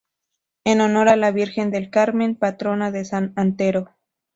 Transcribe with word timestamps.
En 0.65 0.81
honor 0.81 1.09
a 1.09 1.15
la 1.15 1.29
Virgen 1.29 1.69
del 1.69 1.91
Carmen, 1.91 2.33
patrona 2.33 2.89
de 2.89 3.05
San 3.05 3.33
Antero. 3.35 3.91